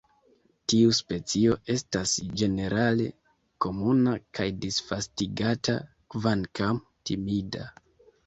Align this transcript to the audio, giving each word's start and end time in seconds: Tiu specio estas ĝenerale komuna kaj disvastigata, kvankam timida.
Tiu 0.71 0.93
specio 0.99 1.57
estas 1.73 2.13
ĝenerale 2.41 3.03
komuna 3.65 4.15
kaj 4.39 4.47
disvastigata, 4.65 5.75
kvankam 6.15 6.83
timida. 7.11 7.69